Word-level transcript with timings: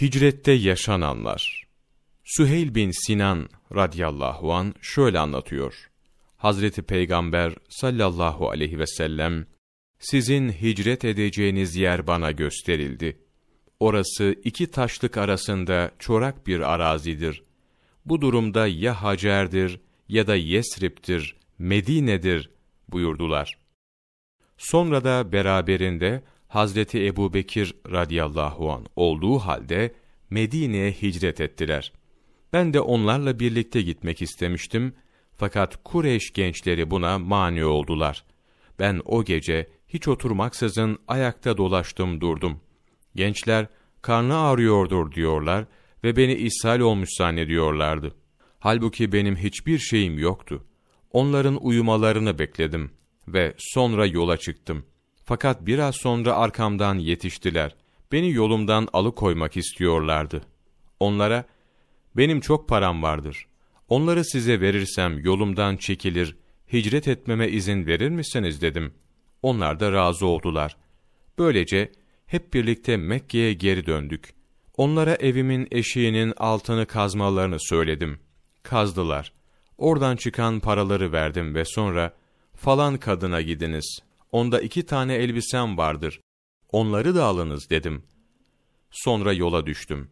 Hicrette 0.00 0.52
yaşananlar 0.52 1.66
Süheyl 2.24 2.74
bin 2.74 2.90
Sinan 3.06 3.48
radıyallahu 3.74 4.52
an 4.52 4.74
şöyle 4.80 5.18
anlatıyor. 5.18 5.90
Hazreti 6.36 6.82
Peygamber 6.82 7.54
sallallahu 7.68 8.50
aleyhi 8.50 8.78
ve 8.78 8.86
sellem 8.86 9.46
sizin 9.98 10.52
hicret 10.52 11.04
edeceğiniz 11.04 11.76
yer 11.76 12.06
bana 12.06 12.30
gösterildi. 12.30 13.20
Orası 13.80 14.36
iki 14.44 14.70
taşlık 14.70 15.16
arasında 15.16 15.90
çorak 15.98 16.46
bir 16.46 16.60
arazidir. 16.60 17.42
Bu 18.04 18.20
durumda 18.20 18.66
ya 18.66 19.02
Hacer'dir 19.02 19.80
ya 20.08 20.26
da 20.26 20.36
Yesrib'tir, 20.36 21.36
Medine'dir 21.58 22.50
buyurdular. 22.88 23.58
Sonra 24.58 25.04
da 25.04 25.32
beraberinde 25.32 26.22
Hazreti 26.48 27.06
Ebu 27.06 27.34
Bekir 27.34 27.74
radıyallahu 27.90 28.72
an 28.72 28.86
olduğu 28.96 29.38
halde 29.38 29.94
Medine'ye 30.30 30.92
hicret 30.92 31.40
ettiler. 31.40 31.92
Ben 32.52 32.74
de 32.74 32.80
onlarla 32.80 33.40
birlikte 33.40 33.82
gitmek 33.82 34.22
istemiştim 34.22 34.94
fakat 35.36 35.84
Kureyş 35.84 36.32
gençleri 36.32 36.90
buna 36.90 37.18
mani 37.18 37.64
oldular. 37.64 38.24
Ben 38.78 39.00
o 39.04 39.24
gece 39.24 39.68
hiç 39.88 40.08
oturmaksızın 40.08 40.98
ayakta 41.08 41.56
dolaştım 41.56 42.20
durdum. 42.20 42.60
Gençler 43.14 43.66
karnı 44.02 44.38
ağrıyordur 44.38 45.12
diyorlar 45.12 45.64
ve 46.04 46.16
beni 46.16 46.34
ishal 46.34 46.80
olmuş 46.80 47.08
zannediyorlardı. 47.18 48.14
Halbuki 48.58 49.12
benim 49.12 49.36
hiçbir 49.36 49.78
şeyim 49.78 50.18
yoktu. 50.18 50.64
Onların 51.12 51.64
uyumalarını 51.64 52.38
bekledim 52.38 52.90
ve 53.28 53.54
sonra 53.58 54.06
yola 54.06 54.36
çıktım. 54.36 54.84
Fakat 55.28 55.66
biraz 55.66 55.96
sonra 55.96 56.36
arkamdan 56.36 56.98
yetiştiler. 56.98 57.76
Beni 58.12 58.32
yolumdan 58.32 58.88
alıkoymak 58.92 59.56
istiyorlardı. 59.56 60.42
Onlara, 61.00 61.44
benim 62.16 62.40
çok 62.40 62.68
param 62.68 63.02
vardır. 63.02 63.46
Onları 63.88 64.24
size 64.24 64.60
verirsem 64.60 65.18
yolumdan 65.18 65.76
çekilir, 65.76 66.36
hicret 66.72 67.08
etmeme 67.08 67.48
izin 67.48 67.86
verir 67.86 68.08
misiniz 68.08 68.62
dedim. 68.62 68.94
Onlar 69.42 69.80
da 69.80 69.92
razı 69.92 70.26
oldular. 70.26 70.76
Böylece 71.38 71.92
hep 72.26 72.54
birlikte 72.54 72.96
Mekke'ye 72.96 73.52
geri 73.52 73.86
döndük. 73.86 74.34
Onlara 74.76 75.14
evimin 75.14 75.68
eşiğinin 75.70 76.34
altını 76.36 76.86
kazmalarını 76.86 77.60
söyledim. 77.60 78.18
Kazdılar. 78.62 79.32
Oradan 79.78 80.16
çıkan 80.16 80.60
paraları 80.60 81.12
verdim 81.12 81.54
ve 81.54 81.64
sonra, 81.64 82.14
falan 82.54 82.96
kadına 82.96 83.40
gidiniz. 83.40 84.07
Onda 84.32 84.60
iki 84.60 84.86
tane 84.86 85.14
elbisem 85.14 85.78
vardır. 85.78 86.20
Onları 86.72 87.14
da 87.14 87.24
alınız 87.24 87.70
dedim. 87.70 88.02
Sonra 88.90 89.32
yola 89.32 89.66
düştüm. 89.66 90.10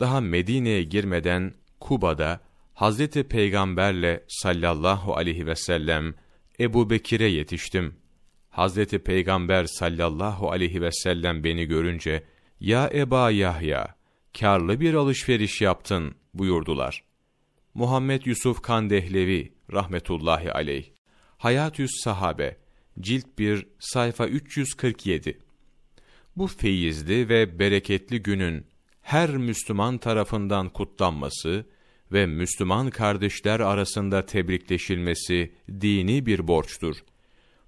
Daha 0.00 0.20
Medine'ye 0.20 0.82
girmeden 0.82 1.54
Kuba'da 1.80 2.40
Hazreti 2.74 3.24
Peygamberle 3.24 4.24
sallallahu 4.28 5.16
aleyhi 5.16 5.46
ve 5.46 5.56
sellem 5.56 6.14
Ebu 6.60 6.90
Bekir'e 6.90 7.28
yetiştim. 7.28 7.96
Hazreti 8.50 8.98
Peygamber 8.98 9.64
sallallahu 9.64 10.50
aleyhi 10.50 10.82
ve 10.82 10.92
sellem 10.92 11.44
beni 11.44 11.64
görünce, 11.64 12.24
''Ya 12.60 12.90
Eba 12.94 13.30
Yahya, 13.30 13.96
karlı 14.40 14.80
bir 14.80 14.94
alışveriş 14.94 15.60
yaptın.'' 15.60 16.14
buyurdular. 16.34 17.04
Muhammed 17.74 18.26
Yusuf 18.26 18.62
Kandehlevi 18.62 19.52
rahmetullahi 19.72 20.52
aleyh, 20.52 20.84
Hayatüs 21.38 21.90
Sahabe, 22.04 22.56
Cilt 23.00 23.38
1, 23.38 23.66
sayfa 23.78 24.26
347 24.26 25.38
Bu 26.36 26.46
feyizli 26.46 27.28
ve 27.28 27.58
bereketli 27.58 28.22
günün 28.22 28.66
her 29.00 29.36
Müslüman 29.36 29.98
tarafından 29.98 30.68
kutlanması 30.68 31.66
ve 32.12 32.26
Müslüman 32.26 32.90
kardeşler 32.90 33.60
arasında 33.60 34.26
tebrikleşilmesi 34.26 35.52
dini 35.80 36.26
bir 36.26 36.48
borçtur. 36.48 36.96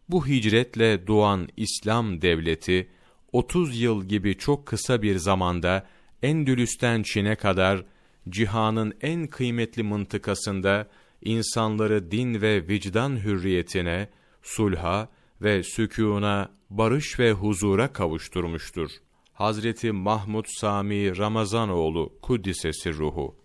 Bu 0.09 0.27
hicretle 0.27 1.07
doğan 1.07 1.49
İslam 1.57 2.23
devleti, 2.23 2.89
30 3.33 3.81
yıl 3.81 4.05
gibi 4.05 4.39
çok 4.39 4.67
kısa 4.67 5.03
bir 5.03 5.17
zamanda 5.17 5.87
Endülüs'ten 6.23 7.03
Çin'e 7.03 7.37
kadar 7.37 7.85
cihanın 8.29 8.95
en 9.01 9.27
kıymetli 9.27 9.83
mıntıkasında 9.83 10.89
insanları 11.23 12.11
din 12.11 12.41
ve 12.43 12.69
vicdan 12.69 13.17
hürriyetine, 13.17 14.09
sulha 14.43 15.09
ve 15.43 15.63
sükûna, 15.63 16.51
barış 16.71 17.19
ve 17.19 17.33
huzura 17.33 17.93
kavuşturmuştur. 17.93 18.91
Hazreti 19.33 19.93
Mahmud 19.93 20.45
Sami 20.49 21.19
Ramazanoğlu 21.19 22.19
Kuddisesi 22.23 22.93
ruhu. 22.93 23.37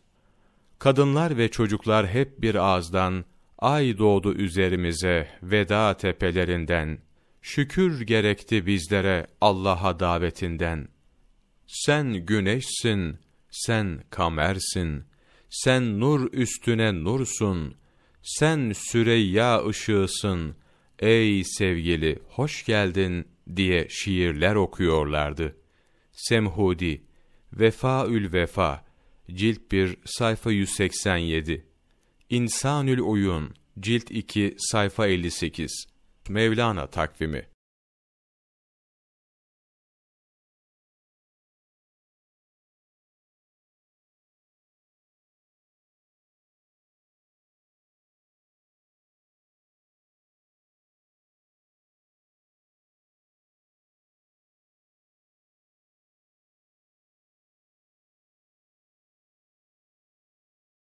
Kadınlar 0.79 1.37
ve 1.37 1.51
çocuklar 1.51 2.07
hep 2.07 2.41
bir 2.41 2.55
ağızdan 2.55 3.25
ay 3.59 3.97
doğdu 3.97 4.33
üzerimize 4.33 5.29
veda 5.43 5.97
tepelerinden. 5.97 6.99
Şükür 7.41 8.01
gerekti 8.01 8.65
bizlere 8.65 9.27
Allah'a 9.41 9.99
davetinden. 9.99 10.87
Sen 11.67 12.13
güneşsin, 12.13 13.17
sen 13.49 14.03
kamersin, 14.09 15.03
sen 15.49 15.99
nur 15.99 16.33
üstüne 16.33 17.03
nursun, 17.03 17.75
sen 18.21 18.71
Süreyya 18.75 19.67
ışığısın, 19.67 20.55
ey 21.03 21.43
sevgili 21.43 22.19
hoş 22.29 22.65
geldin 22.65 23.27
diye 23.55 23.87
şiirler 23.89 24.55
okuyorlardı. 24.55 25.57
Semhudi, 26.11 27.01
Vefaül 27.53 28.33
Vefa, 28.33 28.85
Cilt 29.31 29.71
1, 29.71 29.97
sayfa 30.05 30.51
187 30.51 31.65
İnsanül 32.29 32.99
Uyun, 32.99 33.53
Cilt 33.79 34.11
2, 34.11 34.55
sayfa 34.57 35.07
58 35.07 35.85
Mevlana 36.29 36.87
takvimi 36.87 37.52